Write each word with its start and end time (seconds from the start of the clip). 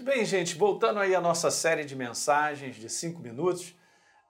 Muito 0.00 0.14
bem, 0.14 0.24
gente, 0.24 0.56
voltando 0.56 0.98
aí 0.98 1.14
à 1.14 1.20
nossa 1.20 1.50
série 1.50 1.84
de 1.84 1.94
mensagens 1.94 2.76
de 2.76 2.88
cinco 2.88 3.20
minutos, 3.20 3.74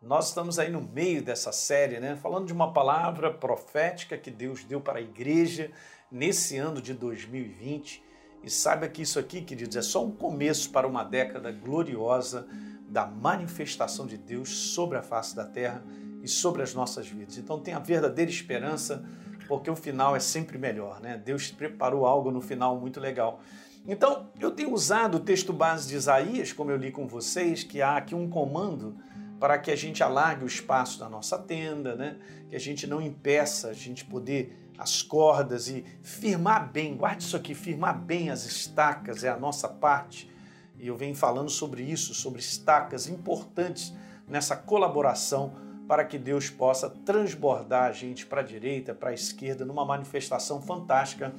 nós 0.03 0.27
estamos 0.27 0.59
aí 0.59 0.69
no 0.69 0.81
meio 0.81 1.23
dessa 1.23 1.53
série, 1.53 2.01
né? 2.01 2.19
Falando 2.21 2.47
de 2.47 2.53
uma 2.53 2.73
palavra 2.73 3.33
profética 3.33 4.19
que 4.19 4.33
Deus 4.33 4.65
deu 4.65 4.81
para 4.81 4.99
a 4.99 5.01
igreja 5.01 5.71
nesse 6.11 6.57
ano 6.57 6.83
de 6.83 6.93
2020. 6.93 8.03
E 8.43 8.51
saiba 8.51 8.89
que 8.89 9.03
isso 9.03 9.17
aqui, 9.17 9.43
queridos, 9.43 9.77
é 9.77 9.83
só 9.83 10.05
um 10.05 10.11
começo 10.11 10.71
para 10.71 10.89
uma 10.89 11.05
década 11.05 11.53
gloriosa 11.53 12.49
da 12.89 13.07
manifestação 13.07 14.09
de 14.09 14.19
Deus 14.19 14.49
sobre 14.49 14.99
a 14.99 15.05
face 15.05 15.37
da 15.37 15.45
terra 15.45 15.85
e 16.21 16.27
sobre 16.27 16.63
as 16.63 16.75
nossas 16.75 17.07
vidas. 17.07 17.39
Então 17.39 17.61
tenha 17.61 17.79
verdadeira 17.79 18.29
esperança, 18.29 19.09
porque 19.51 19.69
o 19.69 19.75
final 19.75 20.15
é 20.15 20.21
sempre 20.21 20.57
melhor, 20.57 21.01
né? 21.01 21.21
Deus 21.23 21.51
preparou 21.51 22.07
algo 22.07 22.31
no 22.31 22.41
final 22.41 22.79
muito 22.79 23.01
legal. 23.01 23.41
Então, 23.85 24.31
eu 24.39 24.53
tenho 24.53 24.73
usado 24.73 25.17
o 25.17 25.21
texto 25.21 25.53
base 25.53 25.89
de 25.89 25.97
Isaías, 25.97 26.53
como 26.53 26.71
eu 26.71 26.77
li 26.77 26.93
com 26.93 27.09
vocês, 27.09 27.65
que 27.65 27.83
há 27.83 27.97
aqui 27.97 28.15
um 28.15 28.31
comando 28.31 28.97
para 29.41 29.59
que 29.59 29.73
a 29.73 29.75
gente 29.75 30.05
alargue 30.05 30.45
o 30.45 30.47
espaço 30.47 31.01
da 31.01 31.09
nossa 31.09 31.37
tenda, 31.37 31.97
né? 31.97 32.17
que 32.49 32.55
a 32.55 32.61
gente 32.61 32.87
não 32.87 33.03
impeça 33.03 33.71
a 33.71 33.73
gente 33.73 34.05
poder 34.05 34.71
as 34.79 35.03
cordas 35.03 35.67
e 35.67 35.85
firmar 36.01 36.71
bem, 36.71 36.97
guarde 36.97 37.25
isso 37.25 37.37
aqui, 37.37 37.53
firmar 37.53 37.99
bem 37.99 38.31
as 38.31 38.47
estacas 38.47 39.25
é 39.25 39.31
a 39.31 39.37
nossa 39.37 39.67
parte. 39.69 40.31
E 40.79 40.87
eu 40.87 40.97
venho 40.97 41.17
falando 41.17 41.51
sobre 41.51 41.83
isso, 41.83 42.15
sobre 42.15 42.39
estacas 42.39 43.09
importantes 43.09 43.93
nessa 44.29 44.55
colaboração 44.55 45.70
para 45.91 46.05
que 46.05 46.17
Deus 46.17 46.49
possa 46.49 46.89
transbordar 46.89 47.89
a 47.89 47.91
gente 47.91 48.25
para 48.25 48.43
a 48.43 48.45
direita, 48.45 48.95
para 48.95 49.11
a 49.11 49.13
esquerda, 49.13 49.65
numa 49.65 49.85
manifestação 49.85 50.63
fantástica 50.63 51.35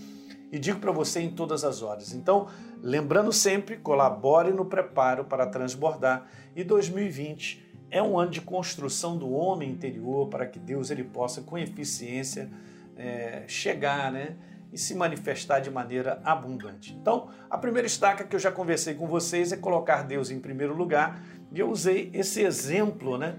e 0.52 0.60
digo 0.60 0.78
para 0.78 0.92
você 0.92 1.22
em 1.22 1.32
todas 1.32 1.64
as 1.64 1.82
horas. 1.82 2.12
Então, 2.14 2.50
lembrando 2.84 3.32
sempre, 3.32 3.78
colabore 3.78 4.52
no 4.52 4.66
preparo 4.66 5.24
para 5.24 5.48
transbordar 5.48 6.28
e 6.54 6.66
2020 6.66 7.66
é 7.90 8.04
um 8.04 8.20
ano 8.20 8.30
de 8.30 8.42
construção 8.42 9.18
do 9.18 9.32
homem 9.32 9.72
interior 9.72 10.28
para 10.28 10.46
que 10.46 10.60
Deus 10.60 10.92
ele 10.92 11.06
possa 11.06 11.42
com 11.42 11.58
eficiência 11.58 12.52
é, 12.98 13.46
chegar, 13.48 14.12
né? 14.12 14.36
E 14.74 14.78
se 14.78 14.94
manifestar 14.94 15.62
de 15.62 15.72
maneira 15.72 16.22
abundante. 16.26 16.94
Então, 16.94 17.30
a 17.50 17.58
primeira 17.58 17.88
estaca 17.88 18.26
que 18.26 18.36
eu 18.36 18.40
já 18.40 18.52
conversei 18.52 18.96
com 18.96 19.08
vocês 19.08 19.54
é 19.54 19.56
colocar 19.56 20.04
Deus 20.04 20.30
em 20.30 20.42
primeiro 20.42 20.76
lugar. 20.76 21.24
E 21.54 21.60
eu 21.62 21.70
usei 21.70 22.10
esse 22.14 22.42
exemplo, 22.42 23.18
né? 23.18 23.38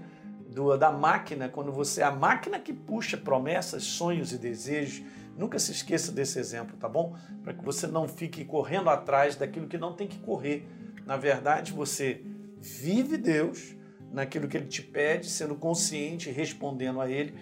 Do, 0.53 0.77
da 0.77 0.91
máquina, 0.91 1.49
quando 1.49 1.71
você. 1.71 2.03
A 2.03 2.11
máquina 2.11 2.59
que 2.59 2.71
puxa 2.71 3.17
promessas, 3.17 3.83
sonhos 3.83 4.31
e 4.31 4.37
desejos 4.37 5.03
Nunca 5.37 5.57
se 5.57 5.71
esqueça 5.71 6.11
desse 6.11 6.37
exemplo, 6.37 6.77
tá 6.77 6.87
bom? 6.87 7.15
Para 7.43 7.53
que 7.53 7.63
você 7.63 7.87
não 7.87 8.07
fique 8.07 8.45
correndo 8.45 8.89
atrás 8.89 9.35
daquilo 9.35 9.67
que 9.67 9.77
não 9.77 9.93
tem 9.93 10.07
que 10.07 10.19
correr. 10.19 10.67
Na 11.05 11.17
verdade, 11.17 11.73
você 11.73 12.21
vive 12.59 13.17
Deus 13.17 13.75
naquilo 14.11 14.47
que 14.47 14.55
Ele 14.55 14.67
te 14.67 14.81
pede, 14.81 15.27
sendo 15.27 15.55
consciente, 15.55 16.29
respondendo 16.29 17.01
a 17.01 17.09
Ele, 17.09 17.33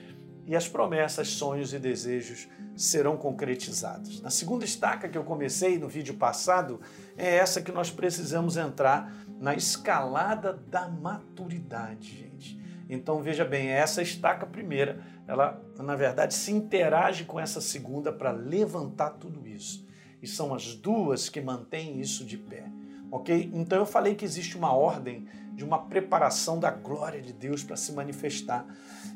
e 0.48 0.56
as 0.56 0.68
promessas, 0.68 1.28
sonhos 1.28 1.74
e 1.74 1.80
desejos 1.80 2.48
serão 2.76 3.18
concretizados. 3.18 4.22
Na 4.22 4.30
segunda 4.30 4.64
estaca 4.64 5.10
que 5.10 5.18
eu 5.18 5.24
comecei 5.24 5.78
no 5.78 5.88
vídeo 5.88 6.14
passado, 6.14 6.80
é 7.18 7.36
essa 7.36 7.62
que 7.62 7.72
nós 7.72 7.92
precisamos 7.92 8.56
entrar 8.56 9.14
na 9.40 9.54
escalada 9.54 10.54
da 10.54 10.88
maturidade, 10.88 12.18
gente. 12.18 12.60
Então 12.94 13.22
veja 13.22 13.46
bem, 13.46 13.70
essa 13.70 14.02
estaca 14.02 14.46
primeira, 14.46 15.02
ela 15.26 15.64
na 15.80 15.96
verdade 15.96 16.34
se 16.34 16.52
interage 16.52 17.24
com 17.24 17.40
essa 17.40 17.62
segunda 17.62 18.12
para 18.12 18.32
levantar 18.32 19.12
tudo 19.12 19.48
isso. 19.48 19.88
E 20.22 20.28
são 20.28 20.54
as 20.54 20.76
duas 20.76 21.30
que 21.30 21.40
mantêm 21.40 22.02
isso 22.02 22.26
de 22.26 22.38
pé. 22.38 22.66
Ok? 23.10 23.50
Então 23.54 23.78
eu 23.78 23.86
falei 23.86 24.14
que 24.14 24.26
existe 24.26 24.58
uma 24.58 24.74
ordem 24.74 25.26
de 25.54 25.64
uma 25.64 25.86
preparação 25.86 26.60
da 26.60 26.70
glória 26.70 27.22
de 27.22 27.32
Deus 27.32 27.64
para 27.64 27.78
se 27.78 27.94
manifestar. 27.94 28.66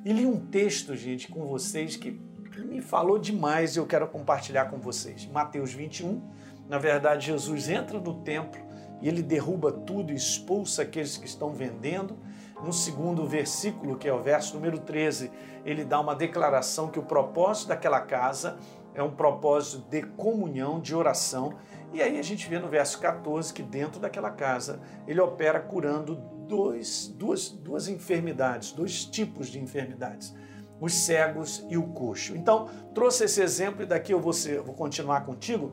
E 0.06 0.14
li 0.14 0.26
um 0.26 0.40
texto, 0.40 0.96
gente, 0.96 1.28
com 1.28 1.46
vocês 1.46 1.98
que 1.98 2.18
me 2.58 2.82
falou 2.82 3.20
demais 3.20 3.76
e 3.76 3.80
eu 3.80 3.86
quero 3.86 4.08
compartilhar 4.08 4.66
com 4.66 4.78
vocês. 4.78 5.26
Mateus 5.28 5.74
21. 5.74 6.22
Na 6.70 6.78
verdade, 6.78 7.26
Jesus 7.26 7.68
entra 7.68 8.00
no 8.00 8.22
templo 8.22 8.62
e 9.02 9.08
ele 9.10 9.22
derruba 9.22 9.70
tudo, 9.70 10.14
expulsa 10.14 10.84
aqueles 10.84 11.18
que 11.18 11.26
estão 11.26 11.54
vendendo 11.54 12.18
no 12.66 12.74
segundo 12.74 13.28
versículo, 13.28 13.96
que 13.96 14.08
é 14.08 14.14
o 14.14 14.24
verso 14.24 14.56
número 14.56 14.80
13, 14.80 15.32
ele 15.64 15.86
dá 15.86 16.00
uma 16.00 16.16
declaração 16.16 16.88
que 16.88 16.98
o 16.98 17.04
propósito 17.04 17.68
daquela 17.68 18.02
casa 18.02 18.58
é 18.96 19.04
um 19.04 19.12
propósito 19.12 19.88
de 19.88 20.02
comunhão, 20.02 20.80
de 20.80 20.96
oração. 20.96 21.54
E 21.94 22.02
aí 22.02 22.18
a 22.18 22.24
gente 22.24 22.50
vê 22.50 22.58
no 22.58 22.68
verso 22.68 23.00
14 23.00 23.54
que 23.54 23.62
dentro 23.62 24.00
daquela 24.00 24.32
casa 24.32 24.82
ele 25.08 25.22
opera 25.22 25.60
curando 25.60 26.16
dois, 26.48 27.08
duas, 27.08 27.50
duas 27.50 27.88
enfermidades, 27.88 28.72
dois 28.72 29.06
tipos 29.06 29.48
de 29.48 29.60
enfermidades, 29.60 30.34
os 30.82 30.92
cegos 30.94 31.64
e 31.70 31.78
o 31.78 31.84
coxo. 31.90 32.36
Então, 32.36 32.68
trouxe 32.96 33.26
esse 33.26 33.44
exemplo 33.44 33.84
e 33.84 33.86
daqui 33.86 34.12
eu 34.12 34.20
vou, 34.20 34.34
ser, 34.34 34.60
vou 34.62 34.74
continuar 34.74 35.24
contigo 35.24 35.72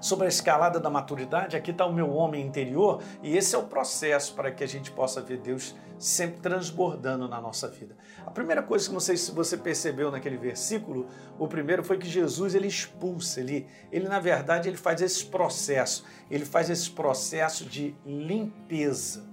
sobre 0.00 0.26
a 0.26 0.28
escalada 0.28 0.78
da 0.78 0.90
maturidade, 0.90 1.56
aqui 1.56 1.70
está 1.70 1.86
o 1.86 1.92
meu 1.92 2.10
homem 2.10 2.44
interior, 2.44 3.02
e 3.22 3.36
esse 3.36 3.54
é 3.54 3.58
o 3.58 3.64
processo 3.64 4.34
para 4.34 4.50
que 4.50 4.62
a 4.62 4.66
gente 4.66 4.90
possa 4.90 5.20
ver 5.20 5.38
Deus 5.38 5.74
sempre 5.98 6.40
transbordando 6.40 7.28
na 7.28 7.40
nossa 7.40 7.68
vida. 7.68 7.96
A 8.26 8.30
primeira 8.30 8.62
coisa 8.62 8.86
que 8.86 8.92
não 8.92 9.00
sei 9.00 9.16
se 9.16 9.32
você 9.32 9.56
percebeu 9.56 10.10
naquele 10.10 10.36
versículo, 10.36 11.06
o 11.38 11.48
primeiro 11.48 11.82
foi 11.82 11.98
que 11.98 12.08
Jesus 12.08 12.54
ele 12.54 12.66
expulsa, 12.66 13.40
ele, 13.40 13.66
ele 13.90 14.08
na 14.08 14.20
verdade 14.20 14.68
ele 14.68 14.76
faz 14.76 15.00
esse 15.00 15.24
processo, 15.26 16.04
ele 16.30 16.44
faz 16.44 16.68
esse 16.68 16.90
processo 16.90 17.64
de 17.64 17.94
limpeza. 18.04 19.24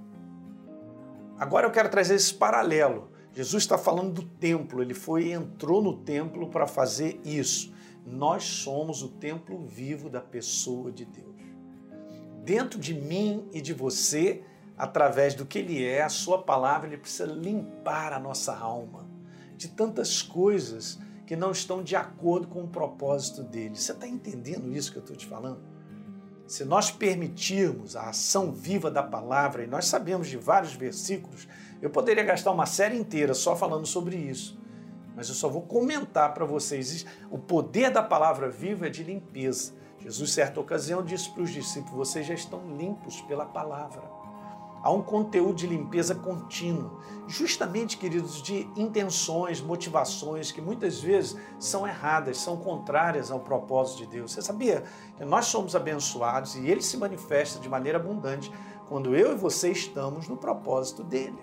Agora 1.38 1.68
eu 1.68 1.72
quero 1.72 1.90
trazer 1.90 2.16
esse 2.16 2.34
paralelo. 2.34 3.12
Jesus 3.34 3.64
está 3.64 3.78
falando 3.78 4.14
do 4.14 4.24
templo, 4.24 4.82
ele 4.82 4.94
foi 4.94 5.32
entrou 5.32 5.82
no 5.82 5.98
templo 5.98 6.50
para 6.50 6.68
fazer 6.68 7.20
isso. 7.26 7.74
Nós 8.06 8.44
somos 8.44 9.02
o 9.02 9.10
templo 9.10 9.66
vivo 9.66 10.10
da 10.10 10.20
pessoa 10.20 10.92
de 10.92 11.06
Deus. 11.06 11.34
Dentro 12.44 12.78
de 12.78 12.94
mim 12.94 13.48
e 13.54 13.62
de 13.62 13.74
você, 13.74 14.44
através 14.78 15.34
do 15.34 15.46
que 15.46 15.60
Ele 15.60 15.84
é, 15.86 16.04
a 16.04 16.10
Sua 16.10 16.42
palavra, 16.42 16.88
Ele 16.88 16.98
precisa 16.98 17.26
limpar 17.26 18.12
a 18.12 18.20
nossa 18.20 18.56
alma 18.56 19.08
de 19.56 19.70
tantas 19.70 20.22
coisas 20.22 21.00
que 21.26 21.38
não 21.38 21.52
estão 21.52 21.82
de 21.82 21.96
acordo 21.96 22.48
com 22.48 22.64
o 22.64 22.68
propósito 22.68 23.42
dele. 23.42 23.76
Você 23.76 23.94
está 23.94 24.06
entendendo 24.06 24.76
isso 24.76 24.92
que 24.92 24.98
eu 24.98 25.02
estou 25.02 25.16
te 25.16 25.26
falando? 25.26 25.62
Se 26.46 26.66
nós 26.66 26.92
permitirmos 26.92 27.96
a 27.96 28.10
ação 28.10 28.52
viva 28.52 28.92
da 28.92 29.02
palavra, 29.02 29.64
e 29.64 29.68
nós 29.68 29.86
sabemos 29.86 30.28
de 30.28 30.36
vários 30.36 30.74
versículos, 30.74 31.48
eu 31.82 31.90
poderia 31.90 32.24
gastar 32.24 32.52
uma 32.52 32.66
série 32.66 32.98
inteira 32.98 33.34
só 33.34 33.56
falando 33.56 33.86
sobre 33.86 34.18
isso 34.18 34.62
mas 35.16 35.30
eu 35.30 35.36
só 35.36 35.48
vou 35.48 35.64
comentar 35.64 36.34
para 36.34 36.46
vocês. 36.46 37.06
O 37.30 37.38
poder 37.38 37.92
da 37.92 38.04
palavra 38.04 38.50
viva 38.50 38.88
é 38.88 38.90
de 38.90 39.04
limpeza. 39.04 39.74
Jesus, 40.00 40.32
certa 40.32 40.60
ocasião, 40.60 41.04
disse 41.04 41.30
para 41.30 41.44
os 41.44 41.52
discípulos: 41.52 42.10
vocês 42.10 42.26
já 42.26 42.34
estão 42.34 42.76
limpos 42.76 43.22
pela 43.22 43.46
palavra. 43.46 44.24
Há 44.84 44.92
um 44.92 45.02
conteúdo 45.02 45.56
de 45.56 45.66
limpeza 45.66 46.14
contínua, 46.14 47.00
justamente, 47.26 47.98
queridos, 47.98 48.44
de 48.44 48.70
intenções, 48.76 49.62
motivações 49.62 50.52
que 50.52 50.62
muitas 50.62 51.00
vezes 51.00 51.38
são 51.58 51.88
erradas, 51.88 52.38
são 52.40 52.58
contrárias 52.58 53.32
ao 53.32 53.40
propósito 53.40 54.00
de 54.00 54.08
Deus. 54.08 54.34
Você 54.34 54.42
sabia 54.42 54.84
que 55.16 55.24
nós 55.24 55.46
somos 55.46 55.74
abençoados 55.74 56.58
e 56.58 56.68
ele 56.68 56.82
se 56.82 56.98
manifesta 56.98 57.62
de 57.62 57.70
maneira 57.70 57.98
abundante 57.98 58.52
quando 58.90 59.16
eu 59.16 59.32
e 59.32 59.36
você 59.36 59.72
estamos 59.72 60.28
no 60.28 60.36
propósito 60.36 61.02
dele, 61.02 61.40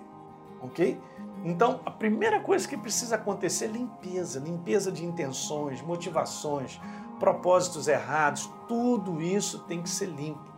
ok? 0.61 0.99
Então, 1.43 1.81
a 1.85 1.91
primeira 1.91 2.39
coisa 2.39 2.67
que 2.67 2.77
precisa 2.77 3.15
acontecer 3.15 3.65
é 3.65 3.69
limpeza, 3.69 4.39
limpeza 4.39 4.91
de 4.91 5.03
intenções, 5.03 5.81
motivações, 5.81 6.79
propósitos 7.19 7.87
errados, 7.87 8.49
tudo 8.67 9.21
isso 9.21 9.59
tem 9.59 9.81
que 9.81 9.89
ser 9.89 10.07
limpo. 10.07 10.51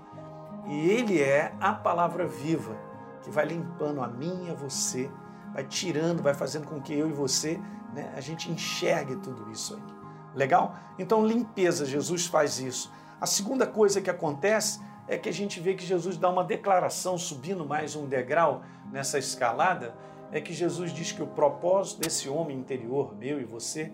E 0.65 0.89
ele 0.89 1.21
é 1.21 1.53
a 1.59 1.73
palavra 1.73 2.25
viva 2.25 2.75
que 3.21 3.29
vai 3.29 3.45
limpando 3.45 4.01
a 4.01 4.07
mim 4.07 4.47
e 4.47 4.51
a 4.51 4.53
você, 4.53 5.09
vai 5.53 5.63
tirando, 5.63 6.21
vai 6.21 6.33
fazendo 6.33 6.67
com 6.67 6.81
que 6.81 6.93
eu 6.93 7.09
e 7.09 7.13
você, 7.13 7.59
né, 7.93 8.11
a 8.15 8.21
gente 8.21 8.51
enxergue 8.51 9.15
tudo 9.17 9.49
isso 9.51 9.75
aí. 9.75 9.93
Legal? 10.35 10.75
Então, 10.97 11.25
limpeza, 11.25 11.85
Jesus 11.85 12.25
faz 12.25 12.59
isso. 12.59 12.91
A 13.21 13.25
segunda 13.25 13.65
coisa 13.65 14.01
que 14.01 14.09
acontece 14.09 14.81
é 15.07 15.17
que 15.17 15.29
a 15.29 15.33
gente 15.33 15.59
vê 15.59 15.73
que 15.73 15.85
Jesus 15.85 16.17
dá 16.17 16.29
uma 16.29 16.43
declaração 16.43 17.17
subindo 17.17 17.65
mais 17.65 17.95
um 17.95 18.07
degrau 18.07 18.63
nessa 18.91 19.17
escalada 19.17 19.95
é 20.31 20.41
que 20.41 20.51
Jesus 20.51 20.91
diz 20.91 21.11
que 21.11 21.21
o 21.21 21.27
propósito 21.27 22.01
desse 22.01 22.27
homem 22.27 22.57
interior, 22.57 23.15
meu 23.15 23.39
e 23.39 23.43
você, 23.43 23.91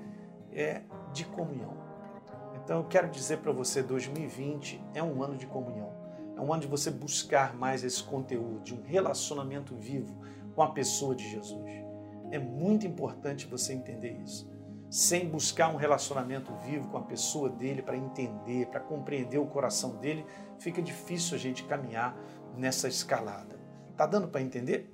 é 0.54 0.84
de 1.12 1.26
comunhão. 1.26 1.78
Então 2.56 2.78
eu 2.78 2.84
quero 2.86 3.10
dizer 3.10 3.40
para 3.40 3.52
você, 3.52 3.84
2020 3.84 4.82
é 4.94 5.04
um 5.04 5.22
ano 5.22 5.36
de 5.36 5.46
comunhão. 5.46 5.92
É 6.38 6.42
um 6.42 6.54
ano 6.54 6.62
de 6.62 6.68
você 6.68 6.90
buscar 6.90 7.54
mais 7.54 7.84
esse 7.84 8.02
conteúdo, 8.02 8.62
de 8.62 8.74
um 8.74 8.82
relacionamento 8.82 9.76
vivo 9.76 10.16
com 10.56 10.62
a 10.62 10.72
pessoa 10.72 11.14
de 11.14 11.30
Jesus. 11.30 11.70
É 12.32 12.40
muito 12.40 12.88
importante 12.88 13.46
você 13.46 13.74
entender 13.74 14.14
isso. 14.24 14.50
Sem 14.90 15.28
buscar 15.28 15.70
um 15.70 15.76
relacionamento 15.76 16.52
vivo 16.66 16.88
com 16.88 16.98
a 16.98 17.04
pessoa 17.04 17.50
dele 17.50 17.82
para 17.82 17.96
entender, 17.96 18.68
para 18.68 18.80
compreender 18.80 19.38
o 19.38 19.46
coração 19.46 19.96
dele, 19.98 20.26
fica 20.58 20.82
difícil 20.82 21.36
a 21.36 21.40
gente 21.40 21.64
caminhar 21.64 22.18
nessa 22.58 22.88
escalada. 22.88 23.60
Tá 23.96 24.06
dando 24.06 24.28
para 24.28 24.42
entender? 24.42 24.92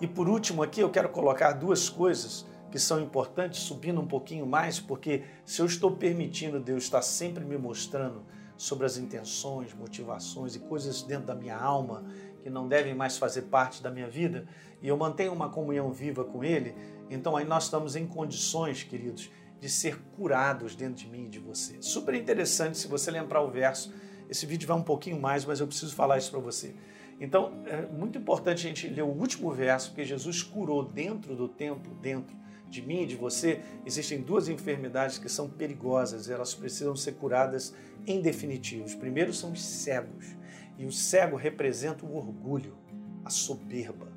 E 0.00 0.06
por 0.06 0.28
último 0.28 0.62
aqui 0.62 0.80
eu 0.80 0.90
quero 0.90 1.08
colocar 1.08 1.52
duas 1.52 1.88
coisas 1.88 2.46
que 2.70 2.78
são 2.78 3.00
importantes, 3.00 3.60
subindo 3.60 4.00
um 4.00 4.06
pouquinho 4.06 4.44
mais, 4.44 4.80
porque 4.80 5.22
se 5.44 5.62
eu 5.62 5.66
estou 5.66 5.92
permitindo 5.92 6.58
Deus 6.58 6.82
estar 6.82 7.02
sempre 7.02 7.44
me 7.44 7.56
mostrando 7.56 8.24
sobre 8.56 8.86
as 8.86 8.96
intenções, 8.96 9.74
motivações 9.74 10.54
e 10.54 10.60
coisas 10.60 11.02
dentro 11.02 11.26
da 11.26 11.34
minha 11.34 11.56
alma 11.56 12.04
que 12.42 12.50
não 12.50 12.68
devem 12.68 12.94
mais 12.94 13.16
fazer 13.16 13.42
parte 13.42 13.82
da 13.82 13.90
minha 13.90 14.08
vida, 14.08 14.46
e 14.82 14.88
eu 14.88 14.96
mantenho 14.98 15.32
uma 15.32 15.48
comunhão 15.48 15.90
viva 15.90 16.24
com 16.24 16.44
Ele, 16.44 16.74
então 17.08 17.36
aí 17.36 17.44
nós 17.44 17.64
estamos 17.64 17.96
em 17.96 18.06
condições, 18.06 18.82
queridos, 18.82 19.30
de 19.58 19.68
ser 19.70 19.98
curados 20.14 20.76
dentro 20.76 20.96
de 20.96 21.08
mim 21.08 21.24
e 21.24 21.28
de 21.28 21.38
você. 21.38 21.80
Super 21.80 22.14
interessante 22.14 22.76
se 22.76 22.86
você 22.86 23.10
lembrar 23.10 23.40
o 23.40 23.50
verso. 23.50 23.94
Esse 24.28 24.44
vídeo 24.44 24.68
vai 24.68 24.76
um 24.76 24.82
pouquinho 24.82 25.18
mais, 25.18 25.44
mas 25.46 25.58
eu 25.58 25.66
preciso 25.66 25.94
falar 25.94 26.18
isso 26.18 26.30
para 26.30 26.40
você. 26.40 26.74
Então, 27.18 27.62
é 27.64 27.86
muito 27.86 28.18
importante 28.18 28.58
a 28.66 28.68
gente 28.68 28.88
ler 28.88 29.02
o 29.02 29.08
último 29.08 29.50
verso, 29.52 29.88
porque 29.88 30.04
Jesus 30.04 30.42
curou 30.42 30.84
dentro 30.84 31.34
do 31.34 31.48
templo, 31.48 31.94
dentro 31.94 32.36
de 32.74 32.82
mim 32.82 33.02
e 33.02 33.06
de 33.06 33.14
você. 33.14 33.60
Existem 33.86 34.20
duas 34.20 34.48
enfermidades 34.48 35.16
que 35.16 35.28
são 35.28 35.48
perigosas, 35.48 36.28
elas 36.28 36.54
precisam 36.54 36.96
ser 36.96 37.12
curadas 37.12 37.72
em 38.06 38.20
definitivo. 38.20 38.84
Os 38.84 38.94
primeiros 38.94 39.38
são 39.38 39.52
os 39.52 39.62
cegos, 39.64 40.36
e 40.76 40.84
o 40.84 40.92
cego 40.92 41.36
representa 41.36 42.04
o 42.04 42.16
orgulho, 42.16 42.76
a 43.24 43.30
soberba, 43.30 44.08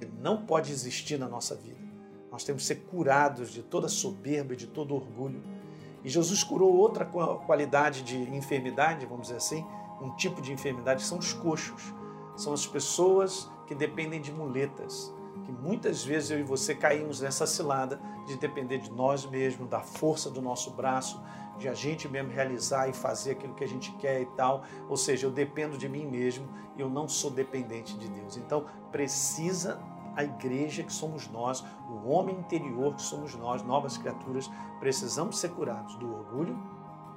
que 0.00 0.06
não 0.20 0.44
pode 0.44 0.72
existir 0.72 1.18
na 1.18 1.28
nossa 1.28 1.54
vida. 1.54 1.76
Nós 2.32 2.44
temos 2.44 2.62
que 2.62 2.68
ser 2.68 2.76
curados 2.86 3.50
de 3.50 3.62
toda 3.62 3.88
soberba 3.88 4.54
e 4.54 4.56
de 4.56 4.66
todo 4.66 4.94
orgulho. 4.94 5.42
E 6.02 6.08
Jesus 6.08 6.42
curou 6.42 6.74
outra 6.74 7.04
qualidade 7.04 8.02
de 8.02 8.16
enfermidade, 8.34 9.04
vamos 9.06 9.28
dizer 9.28 9.36
assim, 9.36 9.64
um 10.00 10.14
tipo 10.16 10.40
de 10.40 10.52
enfermidade, 10.52 11.02
são 11.02 11.18
os 11.18 11.32
coxos. 11.32 11.94
São 12.36 12.52
as 12.52 12.66
pessoas 12.66 13.50
que 13.66 13.74
dependem 13.74 14.20
de 14.20 14.32
muletas, 14.32 15.12
que 15.48 15.52
muitas 15.52 16.04
vezes 16.04 16.30
eu 16.30 16.38
e 16.38 16.42
você 16.42 16.74
caímos 16.74 17.22
nessa 17.22 17.46
cilada 17.46 17.98
de 18.26 18.36
depender 18.36 18.76
de 18.76 18.92
nós 18.92 19.24
mesmos, 19.24 19.66
da 19.66 19.80
força 19.80 20.30
do 20.30 20.42
nosso 20.42 20.72
braço, 20.72 21.18
de 21.56 21.66
a 21.66 21.72
gente 21.72 22.06
mesmo 22.06 22.30
realizar 22.30 22.86
e 22.86 22.92
fazer 22.92 23.30
aquilo 23.30 23.54
que 23.54 23.64
a 23.64 23.66
gente 23.66 23.90
quer 23.92 24.20
e 24.20 24.26
tal. 24.26 24.62
Ou 24.90 24.96
seja, 24.98 25.26
eu 25.26 25.30
dependo 25.30 25.78
de 25.78 25.88
mim 25.88 26.06
mesmo 26.06 26.46
e 26.76 26.82
eu 26.82 26.90
não 26.90 27.08
sou 27.08 27.30
dependente 27.30 27.96
de 27.96 28.10
Deus. 28.10 28.36
Então, 28.36 28.66
precisa 28.92 29.80
a 30.14 30.22
igreja 30.22 30.82
que 30.82 30.92
somos 30.92 31.26
nós, 31.28 31.64
o 31.88 32.10
homem 32.10 32.36
interior 32.36 32.94
que 32.94 33.00
somos 33.00 33.34
nós, 33.34 33.62
novas 33.62 33.96
criaturas, 33.96 34.50
precisamos 34.78 35.38
ser 35.38 35.48
curados 35.52 35.96
do 35.96 36.12
orgulho, 36.12 36.62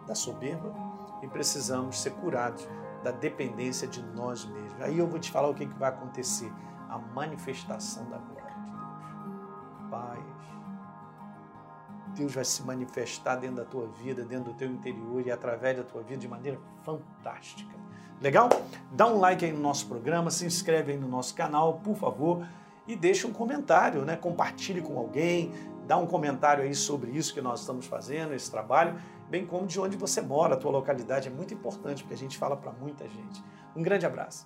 da 0.08 0.16
soberba 0.16 0.74
e 1.22 1.28
precisamos 1.28 2.00
ser 2.00 2.12
curados 2.12 2.66
da 3.04 3.12
dependência 3.12 3.90
de 3.90 4.02
nós 4.02 4.46
mesmos. 4.46 4.82
Aí 4.82 4.98
eu 4.98 5.08
vou 5.08 5.20
te 5.20 5.30
falar 5.30 5.50
o 5.50 5.54
que 5.54 5.66
vai 5.66 5.90
acontecer: 5.90 6.50
a 6.92 6.98
manifestação 6.98 8.08
da 8.10 8.18
glória 8.18 8.54
de 8.54 8.72
Deus. 8.72 9.90
Paz. 9.90 10.20
Deus 12.16 12.36
vai 12.36 12.46
se 12.46 12.62
manifestar 12.64 13.38
dentro 13.38 13.58
da 13.58 13.66
tua 13.66 13.88
vida, 13.88 14.24
dentro 14.24 14.52
do 14.52 14.58
teu 14.58 14.70
interior 14.70 15.26
e 15.26 15.32
através 15.32 15.78
da 15.78 15.84
tua 15.84 16.04
vida 16.04 16.20
de 16.20 16.28
maneira 16.28 16.60
fantástica. 16.84 17.74
Legal? 18.22 18.50
Dá 18.92 19.08
um 19.08 19.18
like 19.18 19.44
aí 19.44 19.52
no 19.52 19.62
nosso 19.62 19.88
programa, 19.88 20.30
se 20.30 20.46
inscreve 20.46 20.92
aí 20.92 20.98
no 20.98 21.08
nosso 21.08 21.34
canal, 21.34 21.80
por 21.80 21.96
favor 21.96 22.46
e 22.88 22.96
deixe 22.96 23.26
um 23.26 23.34
comentário, 23.34 24.04
né? 24.04 24.16
compartilhe 24.16 24.82
com 24.82 24.98
alguém, 24.98 25.52
dá 25.88 25.98
um 25.98 26.06
comentário 26.06 26.64
aí 26.64 26.76
sobre 26.76 27.12
isso 27.12 27.34
que 27.34 27.42
nós 27.42 27.62
estamos 27.62 27.86
fazendo, 27.86 28.34
esse 28.34 28.50
trabalho, 28.50 29.00
bem 29.30 29.46
como 29.46 29.66
de 29.66 29.80
onde 29.80 29.96
você 29.96 30.22
mora, 30.22 30.56
a 30.56 30.58
tua 30.58 30.72
localidade 30.72 31.28
é 31.28 31.32
muito 31.32 31.54
importante, 31.54 32.04
porque 32.04 32.14
a 32.14 32.18
gente 32.18 32.38
fala 32.38 32.58
para 32.58 32.72
muita 32.72 33.08
gente. 33.08 33.44
Um 33.76 33.82
grande 33.82 34.06
abraço. 34.06 34.46